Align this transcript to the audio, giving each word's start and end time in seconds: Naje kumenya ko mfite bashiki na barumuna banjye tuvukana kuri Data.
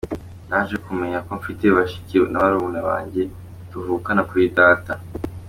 Naje 0.49 0.75
kumenya 0.85 1.19
ko 1.25 1.31
mfite 1.39 1.65
bashiki 1.75 2.15
na 2.31 2.37
barumuna 2.43 2.79
banjye 2.89 3.21
tuvukana 3.69 4.21
kuri 4.29 4.43
Data. 4.59 4.93